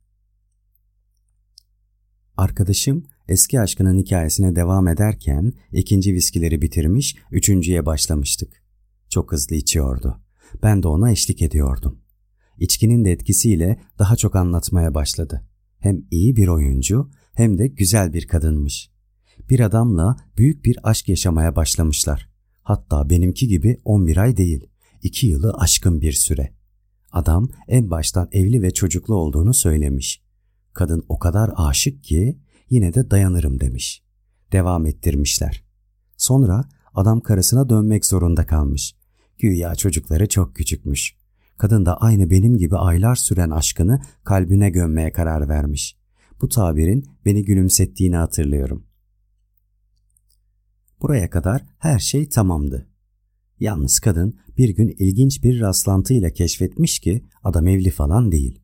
[2.36, 8.62] Arkadaşım eski aşkının hikayesine devam ederken ikinci viskileri bitirmiş, üçüncüye başlamıştık.
[9.08, 10.20] Çok hızlı içiyordu.
[10.62, 11.98] Ben de ona eşlik ediyordum.
[12.58, 15.42] İçkinin de etkisiyle daha çok anlatmaya başladı.
[15.78, 18.90] Hem iyi bir oyuncu hem de güzel bir kadınmış.
[19.50, 22.30] Bir adamla büyük bir aşk yaşamaya başlamışlar.
[22.62, 24.66] Hatta benimki gibi 11 ay değil,
[25.02, 26.52] 2 yılı aşkın bir süre.
[27.12, 30.22] Adam en baştan evli ve çocuklu olduğunu söylemiş.
[30.72, 32.38] Kadın o kadar aşık ki
[32.72, 34.02] yine de dayanırım demiş.
[34.52, 35.64] Devam ettirmişler.
[36.16, 38.94] Sonra adam karısına dönmek zorunda kalmış.
[39.38, 41.16] Güya çocukları çok küçükmüş.
[41.58, 45.96] Kadın da aynı benim gibi aylar süren aşkını kalbine gömmeye karar vermiş.
[46.40, 48.86] Bu tabirin beni gülümsettiğini hatırlıyorum.
[51.02, 52.86] Buraya kadar her şey tamamdı.
[53.60, 58.60] Yalnız kadın bir gün ilginç bir rastlantıyla keşfetmiş ki adam evli falan değil.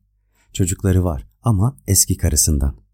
[0.53, 2.88] Çocukları var ama eski karısından.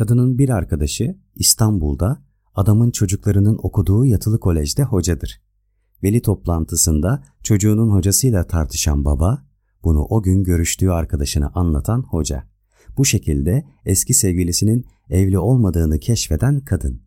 [0.00, 2.22] Kadının bir arkadaşı İstanbul'da
[2.54, 5.40] adamın çocuklarının okuduğu yatılı kolejde hocadır.
[6.02, 9.46] Veli toplantısında çocuğunun hocasıyla tartışan baba,
[9.84, 12.44] bunu o gün görüştüğü arkadaşına anlatan hoca.
[12.96, 17.02] Bu şekilde eski sevgilisinin evli olmadığını keşfeden kadın.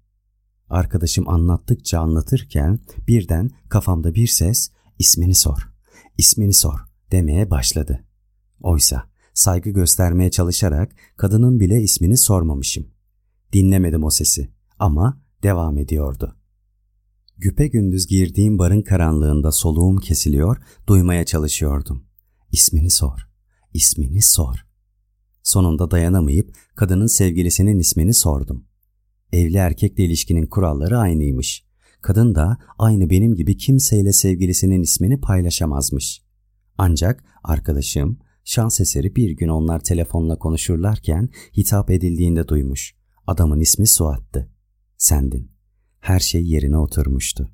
[0.69, 5.69] Arkadaşım anlattıkça anlatırken birden kafamda bir ses ismini sor,
[6.17, 6.79] ismini sor
[7.12, 8.03] demeye başladı.
[8.62, 12.88] Oysa saygı göstermeye çalışarak kadının bile ismini sormamışım.
[13.54, 16.36] Dinlemedim o sesi ama devam ediyordu.
[17.38, 22.04] Güpe gündüz girdiğim barın karanlığında soluğum kesiliyor, duymaya çalışıyordum.
[22.52, 23.28] İsmini sor,
[23.74, 24.65] ismini sor.
[25.43, 28.65] Sonunda dayanamayıp kadının sevgilisinin ismini sordum.
[29.32, 31.65] Evli erkekle ilişkinin kuralları aynıymış.
[32.02, 36.24] Kadın da aynı benim gibi kimseyle sevgilisinin ismini paylaşamazmış.
[36.78, 42.95] Ancak arkadaşım şans eseri bir gün onlar telefonla konuşurlarken hitap edildiğinde duymuş.
[43.27, 44.49] Adamın ismi Suat'tı.
[44.97, 45.51] Sendin.
[45.99, 47.51] Her şey yerine oturmuştu.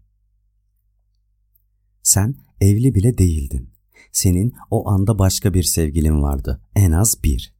[2.03, 3.69] Sen evli bile değildin.
[4.11, 6.61] Senin o anda başka bir sevgilin vardı.
[6.75, 7.53] En az bir.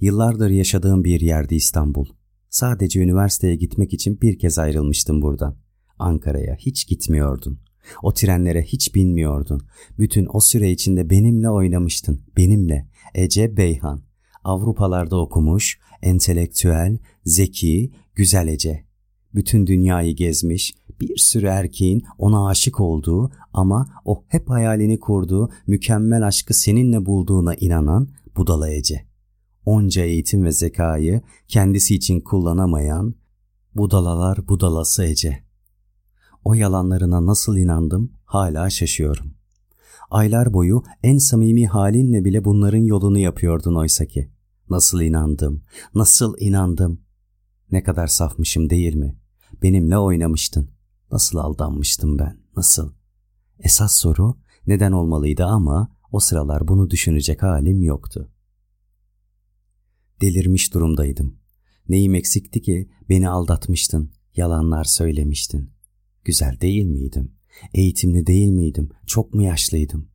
[0.00, 2.06] Yıllardır yaşadığım bir yerdi İstanbul.
[2.50, 5.56] Sadece üniversiteye gitmek için bir kez ayrılmıştım buradan.
[5.98, 7.60] Ankara'ya hiç gitmiyordun.
[8.02, 9.62] O trenlere hiç binmiyordun.
[9.98, 12.20] Bütün o süre içinde benimle oynamıştın.
[12.36, 12.88] Benimle.
[13.14, 14.02] Ece Beyhan.
[14.44, 18.84] Avrupalarda okumuş, entelektüel, zeki, güzel Ece.
[19.34, 26.26] Bütün dünyayı gezmiş, bir sürü erkeğin ona aşık olduğu ama o hep hayalini kurduğu mükemmel
[26.26, 29.06] aşkı seninle bulduğuna inanan budala Ece
[29.66, 33.14] onca eğitim ve zekayı kendisi için kullanamayan
[33.74, 35.45] budalalar budalası Ece.
[36.46, 39.34] O yalanlarına nasıl inandım hala şaşıyorum.
[40.10, 44.30] Aylar boyu en samimi halinle bile bunların yolunu yapıyordun oysa ki.
[44.70, 45.62] Nasıl inandım,
[45.94, 47.00] nasıl inandım.
[47.72, 49.18] Ne kadar safmışım değil mi?
[49.62, 50.70] Benimle oynamıştın.
[51.12, 52.92] Nasıl aldanmıştım ben, nasıl?
[53.58, 58.30] Esas soru neden olmalıydı ama o sıralar bunu düşünecek halim yoktu.
[60.20, 61.38] Delirmiş durumdaydım.
[61.88, 65.75] Neyim eksikti ki beni aldatmıştın, yalanlar söylemiştin.
[66.26, 67.32] Güzel değil miydim?
[67.74, 68.88] Eğitimli değil miydim?
[69.06, 70.08] Çok mu yaşlıydım?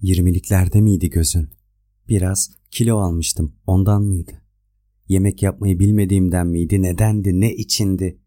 [0.00, 1.48] Yirmiliklerde miydi gözün?
[2.08, 4.32] Biraz kilo almıştım, ondan mıydı?
[5.08, 8.18] Yemek yapmayı bilmediğimden miydi, nedendi, ne içindi?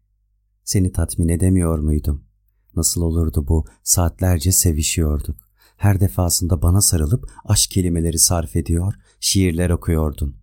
[0.64, 2.24] Seni tatmin edemiyor muydum?
[2.76, 3.64] Nasıl olurdu bu?
[3.82, 5.36] Saatlerce sevişiyorduk.
[5.76, 10.36] Her defasında bana sarılıp aşk kelimeleri sarf ediyor, şiirler okuyordun.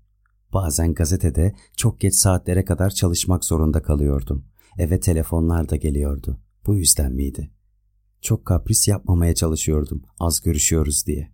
[0.54, 4.51] Bazen gazetede çok geç saatlere kadar çalışmak zorunda kalıyordum.
[4.82, 6.40] Eve telefonlar da geliyordu.
[6.66, 7.52] Bu yüzden miydi?
[8.22, 11.32] Çok kapris yapmamaya çalışıyordum az görüşüyoruz diye.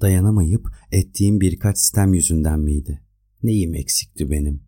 [0.00, 3.02] Dayanamayıp ettiğim birkaç sistem yüzünden miydi?
[3.42, 4.62] Neyim eksikti benim?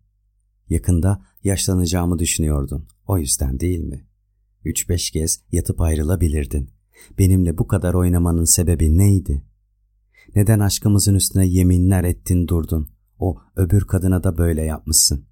[0.69, 2.87] Yakında yaşlanacağımı düşünüyordun.
[3.07, 4.07] O yüzden değil mi?
[4.65, 6.69] Üç beş kez yatıp ayrılabilirdin.
[7.17, 9.43] Benimle bu kadar oynamanın sebebi neydi?
[10.35, 12.89] Neden aşkımızın üstüne yeminler ettin durdun?
[13.19, 15.28] O öbür kadına da böyle yapmışsın.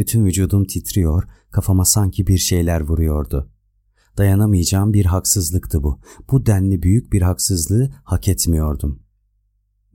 [0.00, 3.50] Bütün vücudum titriyor, kafama sanki bir şeyler vuruyordu.
[4.18, 6.00] Dayanamayacağım bir haksızlıktı bu.
[6.30, 9.02] Bu denli büyük bir haksızlığı hak etmiyordum.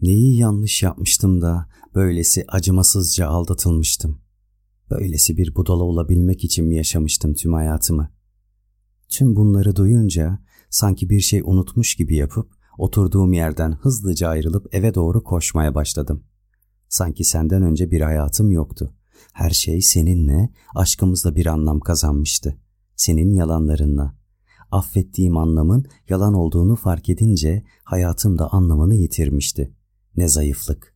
[0.01, 4.21] Neyi yanlış yapmıştım da böylesi acımasızca aldatılmıştım.
[4.89, 8.11] Böylesi bir budala olabilmek için mi yaşamıştım tüm hayatımı?
[9.09, 10.39] Tüm bunları duyunca
[10.69, 16.23] sanki bir şey unutmuş gibi yapıp oturduğum yerden hızlıca ayrılıp eve doğru koşmaya başladım.
[16.89, 18.94] Sanki senden önce bir hayatım yoktu.
[19.35, 22.57] Her şey seninle, aşkımızla bir anlam kazanmıştı.
[22.95, 24.15] Senin yalanlarınla.
[24.71, 29.73] Affettiğim anlamın yalan olduğunu fark edince hayatım da anlamını yitirmişti.
[30.17, 30.95] Ne zayıflık.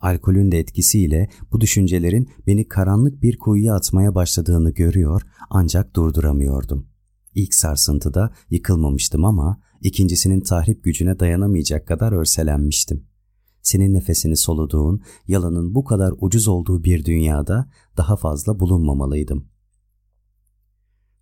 [0.00, 6.86] Alkolün de etkisiyle bu düşüncelerin beni karanlık bir kuyuya atmaya başladığını görüyor ancak durduramıyordum.
[7.34, 13.06] İlk sarsıntıda yıkılmamıştım ama ikincisinin tahrip gücüne dayanamayacak kadar örselenmiştim.
[13.64, 19.48] Senin nefesini soluduğun, yalanın bu kadar ucuz olduğu bir dünyada daha fazla bulunmamalıydım.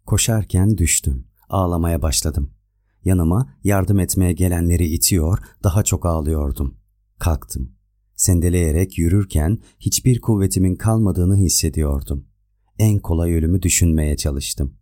[0.07, 1.27] Koşarken düştüm.
[1.49, 2.51] Ağlamaya başladım.
[3.05, 6.77] Yanıma yardım etmeye gelenleri itiyor, daha çok ağlıyordum.
[7.19, 7.73] Kalktım.
[8.17, 12.27] Sendeleyerek yürürken hiçbir kuvvetimin kalmadığını hissediyordum.
[12.79, 14.75] En kolay ölümü düşünmeye çalıştım.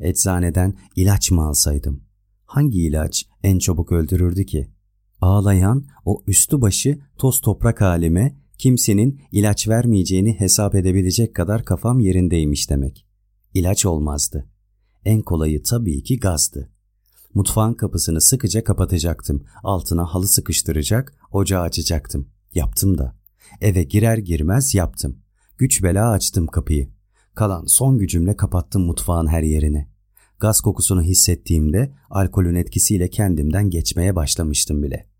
[0.00, 2.04] Eczaneden ilaç mı alsaydım?
[2.44, 4.71] Hangi ilaç en çabuk öldürürdü ki?
[5.22, 12.70] Ağlayan o üstü başı toz toprak halime kimsenin ilaç vermeyeceğini hesap edebilecek kadar kafam yerindeymiş
[12.70, 13.06] demek.
[13.54, 14.48] İlaç olmazdı.
[15.04, 16.70] En kolayı tabii ki gazdı.
[17.34, 19.44] Mutfağın kapısını sıkıca kapatacaktım.
[19.62, 22.28] Altına halı sıkıştıracak, ocağı açacaktım.
[22.54, 23.16] Yaptım da.
[23.60, 25.18] Eve girer girmez yaptım.
[25.58, 26.88] Güç bela açtım kapıyı.
[27.34, 29.88] Kalan son gücümle kapattım mutfağın her yerini.
[30.40, 35.11] Gaz kokusunu hissettiğimde alkolün etkisiyle kendimden geçmeye başlamıştım bile.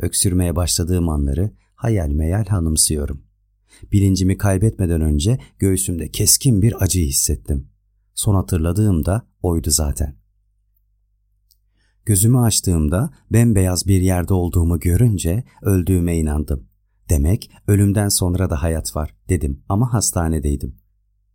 [0.00, 3.22] Öksürmeye başladığım anları hayal meyal hanımsıyorum.
[3.92, 7.68] Bilincimi kaybetmeden önce göğsümde keskin bir acı hissettim.
[8.14, 10.16] Son hatırladığım da oydu zaten.
[12.04, 16.66] Gözümü açtığımda bembeyaz bir yerde olduğumu görünce öldüğüme inandım.
[17.08, 20.76] Demek ölümden sonra da hayat var dedim ama hastanedeydim.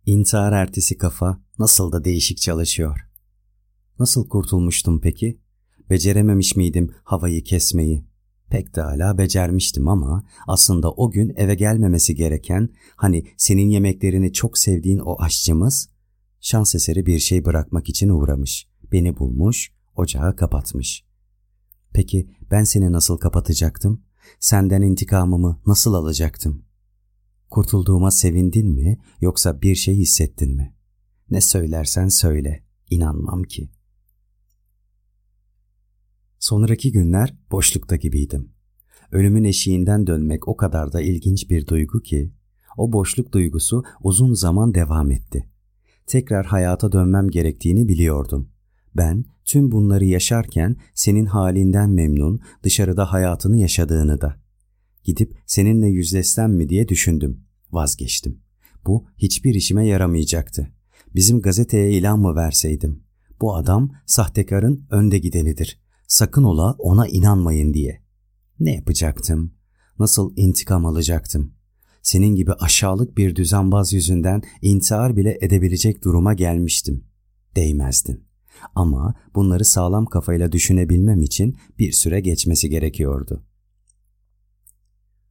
[0.06, 3.00] İntihar ertesi kafa nasıl da değişik çalışıyor.
[3.98, 5.40] Nasıl kurtulmuştum peki?
[5.90, 8.04] Becerememiş miydim havayı kesmeyi?
[8.50, 14.58] Pek de hala becermiştim ama aslında o gün eve gelmemesi gereken hani senin yemeklerini çok
[14.58, 15.88] sevdiğin o aşçımız
[16.40, 18.68] şans eseri bir şey bırakmak için uğramış.
[18.92, 21.04] Beni bulmuş, ocağı kapatmış.
[21.92, 24.02] Peki ben seni nasıl kapatacaktım?
[24.40, 26.64] Senden intikamımı nasıl alacaktım?
[27.50, 30.74] Kurtulduğuma sevindin mi yoksa bir şey hissettin mi?
[31.30, 33.70] Ne söylersen söyle, inanmam ki.
[36.38, 38.48] Sonraki günler boşlukta gibiydim.
[39.12, 42.32] Ölümün eşiğinden dönmek o kadar da ilginç bir duygu ki,
[42.76, 45.48] o boşluk duygusu uzun zaman devam etti.
[46.06, 48.48] Tekrar hayata dönmem gerektiğini biliyordum.
[48.96, 54.36] Ben tüm bunları yaşarken senin halinden memnun, dışarıda hayatını yaşadığını da.
[55.04, 57.40] Gidip seninle yüzleşsem mi diye düşündüm.
[57.72, 58.40] Vazgeçtim.
[58.86, 60.72] Bu hiçbir işime yaramayacaktı.
[61.14, 63.02] Bizim gazeteye ilan mı verseydim?
[63.40, 65.85] Bu adam sahtekarın önde gidenidir.
[66.06, 68.02] Sakın ola ona inanmayın diye.
[68.60, 69.52] Ne yapacaktım?
[69.98, 71.52] Nasıl intikam alacaktım?
[72.02, 77.04] Senin gibi aşağılık bir düzenbaz yüzünden intihar bile edebilecek duruma gelmiştim.
[77.56, 78.24] Değmezdin.
[78.74, 83.44] Ama bunları sağlam kafayla düşünebilmem için bir süre geçmesi gerekiyordu.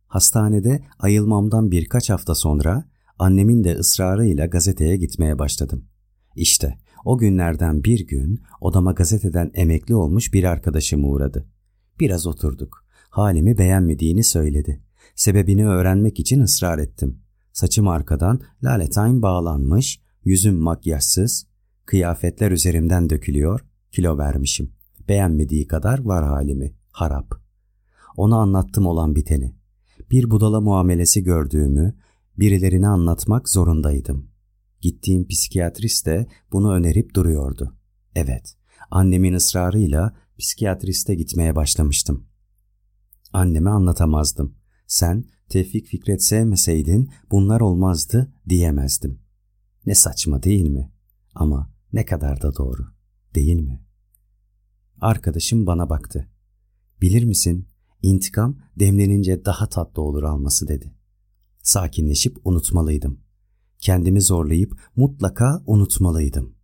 [0.08, 5.86] Hastanede ayılmamdan birkaç hafta sonra annemin de ısrarıyla gazeteye gitmeye başladım.
[6.36, 11.46] İşte o günlerden bir gün odama gazeteden emekli olmuş bir arkadaşım uğradı.
[12.00, 12.86] Biraz oturduk.
[13.10, 14.82] Halimi beğenmediğini söyledi.
[15.16, 17.20] Sebebini öğrenmek için ısrar ettim.
[17.54, 21.48] Saçım arkadan laletain bağlanmış, yüzüm makyajsız,
[21.86, 24.72] kıyafetler üzerimden dökülüyor, kilo vermişim.
[25.10, 27.42] Beğenmediği kadar var halimi, harap.
[28.18, 29.56] Ona anlattım olan biteni.
[30.12, 31.94] Bir budala muamelesi gördüğümü,
[32.40, 34.35] birilerine anlatmak zorundaydım.
[34.86, 37.78] Gittiğim psikiyatrist de bunu önerip duruyordu.
[38.16, 38.56] Evet,
[38.92, 42.28] annemin ısrarıyla psikiyatriste gitmeye başlamıştım.
[43.34, 44.56] Anneme anlatamazdım.
[44.88, 49.20] Sen Tevfik Fikret sevmeseydin bunlar olmazdı diyemezdim.
[49.86, 50.92] Ne saçma değil mi?
[51.36, 52.88] Ama ne kadar da doğru,
[53.36, 53.86] değil mi?
[55.02, 56.30] Arkadaşım bana baktı.
[57.02, 57.68] Bilir misin,
[58.02, 60.96] İntikam demlenince daha tatlı olur alması dedi.
[61.62, 63.25] Sakinleşip unutmalıydım.
[63.80, 66.56] Kendimi zorlayıp mutlaka unutmalıydım.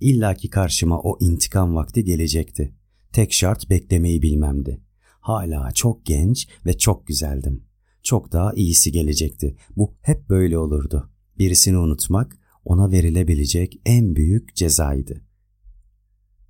[0.00, 2.74] İlla ki karşıma o intikam vakti gelecekti.
[3.12, 4.80] Tek şart beklemeyi bilmemdi.
[5.20, 7.64] Hala çok genç ve çok güzeldim.
[8.02, 9.56] Çok daha iyisi gelecekti.
[9.76, 11.10] Bu hep böyle olurdu.
[11.38, 15.20] Birisini unutmak ona verilebilecek en büyük cezaydı.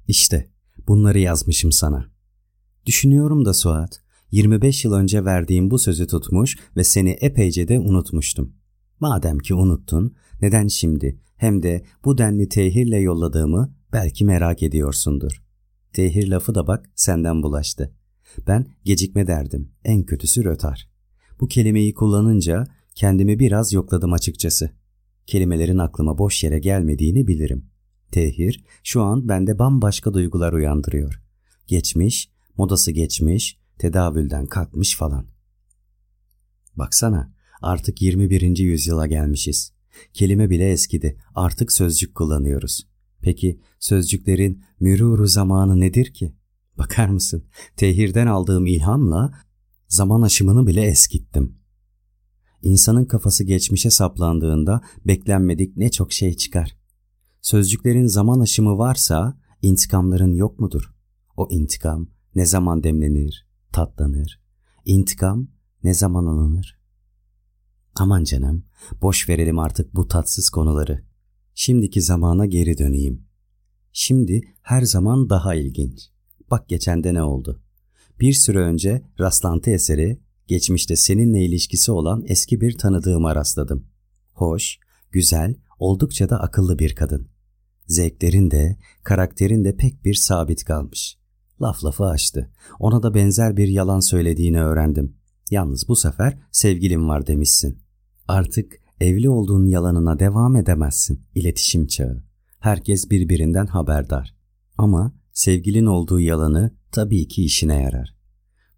[0.09, 0.49] İşte
[0.89, 2.11] bunları yazmışım sana.
[2.87, 8.55] Düşünüyorum da Suat, 25 yıl önce verdiğim bu sözü tutmuş ve seni epeyce de unutmuştum.
[9.01, 15.43] Madem ki unuttun, neden şimdi hem de bu denli tehirle yolladığımı belki merak ediyorsundur.
[15.93, 17.95] Tehir lafı da bak senden bulaştı.
[18.47, 20.89] Ben gecikme derdim, en kötüsü rötar.
[21.41, 22.65] Bu kelimeyi kullanınca
[22.95, 24.71] kendimi biraz yokladım açıkçası.
[25.27, 27.71] Kelimelerin aklıma boş yere gelmediğini bilirim.
[28.13, 31.23] Tehir şu an bende bambaşka duygular uyandırıyor.
[31.67, 35.27] Geçmiş, modası geçmiş, tedavülden kalkmış falan.
[36.77, 37.33] Baksana
[37.65, 38.59] artık 21.
[38.59, 39.73] yüzyıla gelmişiz.
[40.13, 42.87] Kelime bile eskidi artık sözcük kullanıyoruz.
[43.21, 46.35] Peki sözcüklerin müruru zamanı nedir ki?
[46.79, 47.45] Bakar mısın?
[47.77, 49.33] Tehirden aldığım ilhamla
[49.89, 51.59] zaman aşımını bile eskittim.
[52.63, 56.77] İnsanın kafası geçmişe saplandığında beklenmedik ne çok şey çıkar.
[57.43, 60.95] Sözcüklerin zaman aşımı varsa intikamların yok mudur?
[61.37, 64.41] O intikam ne zaman demlenir, tatlanır?
[64.85, 65.49] İntikam
[65.85, 66.84] ne zaman alınır?
[67.97, 68.65] Aman canım,
[69.03, 71.05] boş verelim artık bu tatsız konuları.
[71.55, 73.27] Şimdiki zamana geri döneyim.
[73.93, 76.09] Şimdi her zaman daha ilginç.
[76.51, 77.63] Bak geçende ne oldu?
[78.21, 83.87] Bir süre önce rastlantı eseri geçmişte seninle ilişkisi olan eski bir tanıdığıma rastladım.
[84.33, 84.79] Hoş,
[85.11, 87.29] güzel, oldukça da akıllı bir kadın.
[87.87, 91.19] Zevklerin de, karakterin de pek bir sabit kalmış.
[91.63, 92.51] Laf lafı açtı.
[92.79, 95.17] Ona da benzer bir yalan söylediğini öğrendim.
[95.51, 97.84] Yalnız bu sefer sevgilim var demişsin.
[98.29, 101.23] Artık evli olduğun yalanına devam edemezsin.
[101.35, 102.25] İletişim çağı.
[102.61, 104.37] Herkes birbirinden haberdar.
[104.79, 108.17] Ama sevgilin olduğu yalanı tabii ki işine yarar.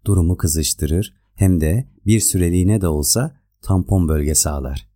[0.05, 4.89] Durumu kızıştırır hem de bir süreliğine de olsa tampon bölge sağlar.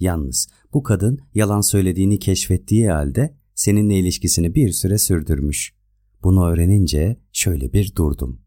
[0.00, 5.74] Yalnız bu kadın yalan söylediğini keşfettiği halde seninle ilişkisini bir süre sürdürmüş.
[6.22, 8.40] Bunu öğrenince şöyle bir durdum.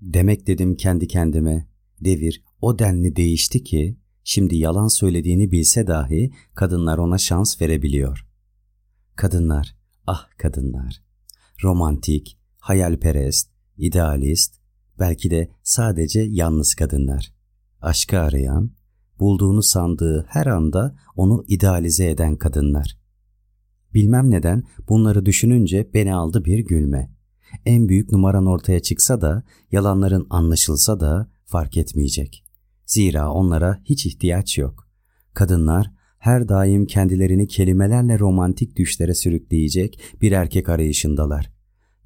[0.00, 1.68] Demek dedim kendi kendime,
[2.00, 3.99] devir o denli değişti ki
[4.30, 8.26] şimdi yalan söylediğini bilse dahi kadınlar ona şans verebiliyor.
[9.16, 9.76] Kadınlar,
[10.06, 11.02] ah kadınlar.
[11.64, 14.54] Romantik, hayalperest, idealist,
[14.98, 17.32] belki de sadece yalnız kadınlar.
[17.80, 18.70] Aşkı arayan,
[19.18, 22.98] bulduğunu sandığı her anda onu idealize eden kadınlar.
[23.94, 27.10] Bilmem neden bunları düşününce beni aldı bir gülme.
[27.66, 32.49] En büyük numaran ortaya çıksa da, yalanların anlaşılsa da fark etmeyecek.
[32.90, 34.88] Zira onlara hiç ihtiyaç yok.
[35.34, 41.52] Kadınlar her daim kendilerini kelimelerle romantik düşlere sürükleyecek bir erkek arayışındalar.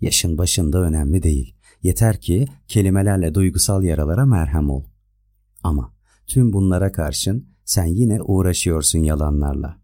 [0.01, 1.55] Yaşın başında önemli değil.
[1.83, 4.85] Yeter ki kelimelerle duygusal yaralara merhem ol.
[5.63, 5.95] Ama
[6.27, 9.79] tüm bunlara karşın sen yine uğraşıyorsun yalanlarla.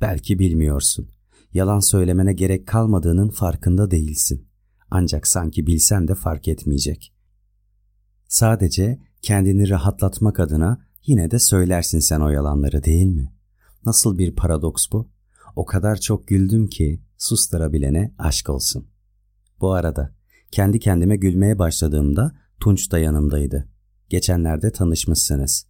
[0.00, 1.08] Belki bilmiyorsun.
[1.52, 4.48] Yalan söylemene gerek kalmadığının farkında değilsin.
[4.90, 7.12] Ancak sanki bilsen de fark etmeyecek.
[8.28, 13.32] Sadece kendini rahatlatmak adına yine de söylersin sen o yalanları değil mi?
[13.86, 15.10] Nasıl bir paradoks bu?
[15.56, 18.86] O kadar çok güldüm ki susturabilene aşk olsun.
[19.60, 20.14] Bu arada
[20.50, 23.68] kendi kendime gülmeye başladığımda Tunç da yanımdaydı.
[24.08, 25.66] Geçenlerde tanışmışsınız.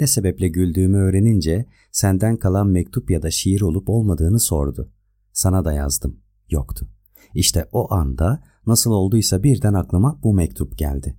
[0.00, 4.92] Ne sebeple güldüğümü öğrenince senden kalan mektup ya da şiir olup olmadığını sordu.
[5.32, 6.20] Sana da yazdım.
[6.50, 6.88] Yoktu.
[7.34, 11.16] İşte o anda nasıl olduysa birden aklıma bu mektup geldi.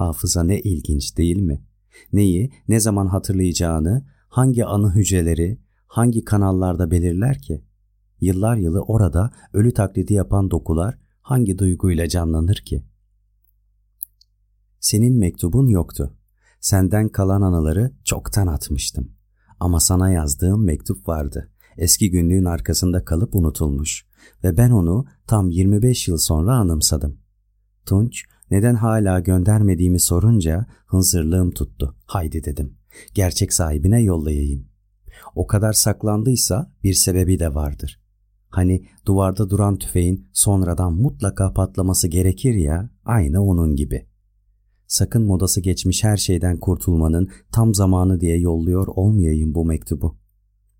[0.00, 1.64] Hafıza ne ilginç değil mi?
[2.12, 7.64] Neyi, ne zaman hatırlayacağını, hangi anı hücreleri, hangi kanallarda belirler ki?
[8.20, 12.84] Yıllar yılı orada ölü taklidi yapan dokular hangi duyguyla canlanır ki?
[14.80, 16.16] Senin mektubun yoktu.
[16.60, 19.12] Senden kalan anıları çoktan atmıştım.
[19.60, 21.50] Ama sana yazdığım mektup vardı.
[21.76, 24.06] Eski günlüğün arkasında kalıp unutulmuş
[24.44, 27.18] ve ben onu tam 25 yıl sonra anımsadım.
[27.86, 31.96] Tunç neden hala göndermediğimi sorunca hınzırlığım tuttu.
[32.06, 32.74] Haydi dedim.
[33.14, 34.68] Gerçek sahibine yollayayım.
[35.34, 38.00] O kadar saklandıysa bir sebebi de vardır.
[38.48, 44.06] Hani duvarda duran tüfeğin sonradan mutlaka patlaması gerekir ya, aynı onun gibi.
[44.86, 50.16] Sakın modası geçmiş her şeyden kurtulmanın tam zamanı diye yolluyor olmayayım bu mektubu.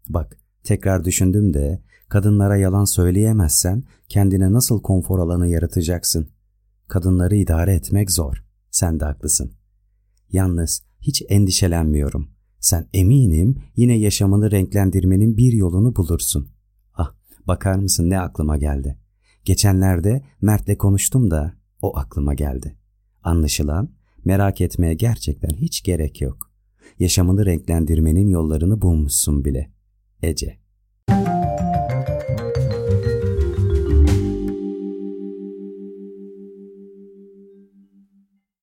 [0.08, 6.28] Bak, tekrar düşündüm de kadınlara yalan söyleyemezsen kendine nasıl konfor alanı yaratacaksın?
[6.90, 8.44] Kadınları idare etmek zor.
[8.70, 9.52] Sen de haklısın.
[10.32, 12.30] Yalnız hiç endişelenmiyorum.
[12.60, 16.48] Sen eminim yine yaşamını renklendirmenin bir yolunu bulursun.
[16.94, 17.14] Ah,
[17.46, 18.98] bakar mısın ne aklıma geldi.
[19.44, 22.76] Geçenlerde Mert'le konuştum da o aklıma geldi.
[23.22, 23.90] Anlaşılan
[24.24, 26.50] merak etmeye gerçekten hiç gerek yok.
[26.98, 29.72] Yaşamını renklendirmenin yollarını bulmuşsun bile.
[30.22, 30.59] Ece